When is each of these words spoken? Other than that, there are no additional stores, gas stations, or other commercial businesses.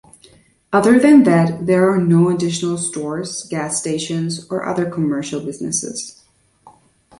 Other 0.73 0.97
than 0.97 1.25
that, 1.25 1.67
there 1.67 1.87
are 1.91 1.99
no 1.99 2.29
additional 2.31 2.79
stores, 2.79 3.43
gas 3.47 3.77
stations, 3.79 4.47
or 4.49 4.65
other 4.65 4.89
commercial 4.89 5.45
businesses. 5.45 6.23